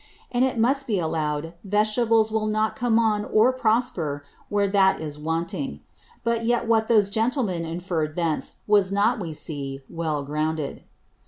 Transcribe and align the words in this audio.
And 0.31 0.43
it 0.43 0.57
must 0.57 0.87
be 0.87 0.97
allow'd 0.97 1.53
Vegetables 1.63 2.31
will 2.31 2.47
not 2.47 2.75
come 2.75 2.97
on 2.97 3.23
or 3.23 3.53
prosper 3.53 4.25
where 4.49 4.67
that 4.67 4.99
is 4.99 5.19
wanting: 5.19 5.81
But 6.23 6.43
yet 6.43 6.67
what 6.67 6.87
those 6.87 7.11
Gentlemen 7.11 7.65
inferr'd 7.65 8.15
thence, 8.15 8.53
was 8.65 8.91
not, 8.91 9.19
we 9.19 9.31
see, 9.33 9.83
well 9.87 10.23
grounded. 10.23 10.81